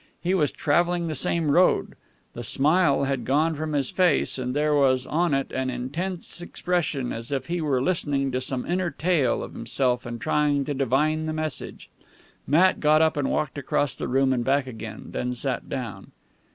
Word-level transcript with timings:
He 0.19 0.33
was 0.33 0.51
traveling 0.51 1.05
the 1.05 1.13
same 1.13 1.51
road. 1.51 1.93
The 2.33 2.43
smile 2.43 3.03
had 3.03 3.23
gone 3.23 3.53
from 3.53 3.73
his 3.73 3.91
face, 3.91 4.39
and 4.39 4.55
there 4.55 4.73
was 4.73 5.05
on 5.05 5.35
it 5.35 5.51
an 5.51 5.69
intense 5.69 6.41
expression, 6.41 7.13
as 7.13 7.31
if 7.31 7.45
he 7.45 7.61
were 7.61 7.83
listening 7.83 8.31
to 8.31 8.41
some 8.41 8.65
inner 8.65 8.89
tale 8.89 9.43
of 9.43 9.53
himself 9.53 10.07
and 10.07 10.19
trying 10.19 10.65
to 10.65 10.73
divine 10.73 11.27
the 11.27 11.33
message. 11.33 11.91
Matt 12.47 12.79
got 12.79 13.03
up 13.03 13.15
and 13.15 13.29
walked 13.29 13.59
across 13.59 13.95
the 13.95 14.07
room 14.07 14.33
and 14.33 14.43
back 14.43 14.65
again, 14.65 15.09
then 15.11 15.35
sat 15.35 15.69
down. 15.69 16.11